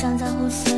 [0.00, 0.77] 像在呼吸。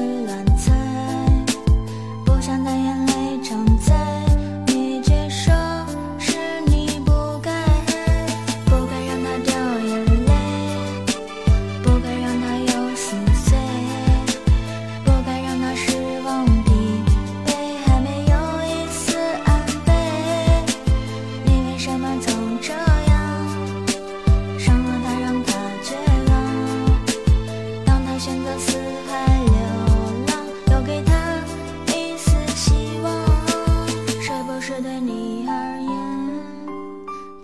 [28.80, 31.12] 四海流浪又给他
[31.94, 33.12] 一丝希望
[34.22, 35.92] 是不是对你而言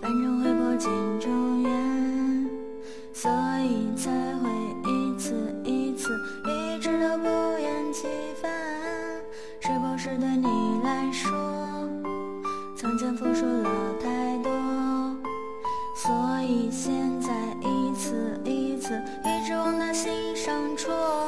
[0.01, 2.49] 反正会破镜重圆
[3.13, 4.49] 所以才会
[4.89, 7.27] 一次一次一直都不
[7.59, 8.07] 厌其
[8.41, 8.51] 烦
[9.59, 10.47] 是不是对你
[10.83, 11.29] 来说
[12.75, 14.51] 曾经付出了太多
[15.95, 21.26] 所以现在一次一次一直往他心上戳。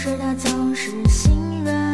[0.00, 1.87] 是他总是心软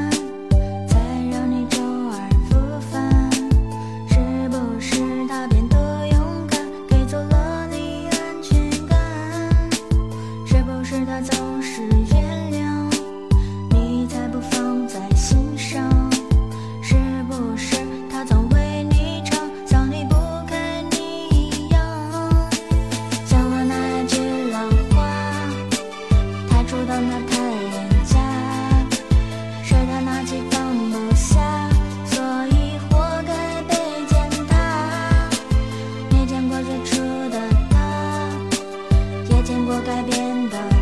[39.85, 40.74] 改变的